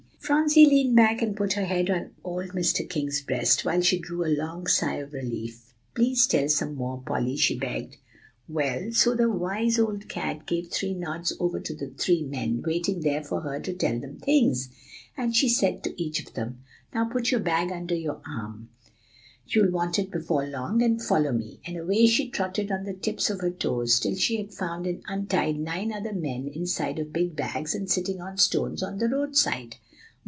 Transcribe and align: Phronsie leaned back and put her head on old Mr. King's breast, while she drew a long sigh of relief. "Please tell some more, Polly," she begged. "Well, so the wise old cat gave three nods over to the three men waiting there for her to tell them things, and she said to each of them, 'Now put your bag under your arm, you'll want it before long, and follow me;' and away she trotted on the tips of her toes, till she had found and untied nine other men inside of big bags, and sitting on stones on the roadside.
Phronsie 0.31 0.65
leaned 0.65 0.95
back 0.95 1.21
and 1.21 1.35
put 1.35 1.53
her 1.53 1.65
head 1.65 1.89
on 1.89 2.11
old 2.23 2.49
Mr. 2.51 2.87
King's 2.89 3.21
breast, 3.21 3.65
while 3.65 3.81
she 3.81 3.99
drew 3.99 4.23
a 4.23 4.31
long 4.33 4.65
sigh 4.65 4.93
of 4.95 5.11
relief. 5.11 5.73
"Please 5.93 6.25
tell 6.25 6.47
some 6.47 6.75
more, 6.75 7.01
Polly," 7.05 7.35
she 7.35 7.57
begged. 7.57 7.97
"Well, 8.47 8.93
so 8.93 9.13
the 9.13 9.29
wise 9.29 9.77
old 9.77 10.07
cat 10.07 10.45
gave 10.45 10.69
three 10.69 10.93
nods 10.93 11.33
over 11.39 11.59
to 11.59 11.75
the 11.75 11.89
three 11.89 12.23
men 12.23 12.63
waiting 12.65 13.01
there 13.01 13.21
for 13.23 13.41
her 13.41 13.59
to 13.59 13.73
tell 13.73 13.99
them 13.99 14.19
things, 14.19 14.69
and 15.17 15.35
she 15.35 15.49
said 15.49 15.83
to 15.83 16.01
each 16.01 16.25
of 16.25 16.33
them, 16.33 16.59
'Now 16.93 17.09
put 17.09 17.29
your 17.29 17.41
bag 17.41 17.69
under 17.71 17.95
your 17.95 18.21
arm, 18.25 18.69
you'll 19.47 19.71
want 19.71 19.99
it 19.99 20.11
before 20.11 20.47
long, 20.47 20.81
and 20.81 21.01
follow 21.01 21.33
me;' 21.33 21.59
and 21.65 21.75
away 21.75 22.05
she 22.07 22.29
trotted 22.29 22.71
on 22.71 22.85
the 22.85 22.93
tips 22.93 23.29
of 23.29 23.41
her 23.41 23.51
toes, 23.51 23.99
till 23.99 24.15
she 24.15 24.37
had 24.37 24.53
found 24.53 24.87
and 24.87 25.03
untied 25.09 25.59
nine 25.59 25.91
other 25.91 26.13
men 26.13 26.47
inside 26.47 26.99
of 26.99 27.11
big 27.11 27.35
bags, 27.35 27.75
and 27.75 27.89
sitting 27.91 28.21
on 28.21 28.37
stones 28.37 28.81
on 28.81 28.97
the 28.99 29.09
roadside. 29.09 29.75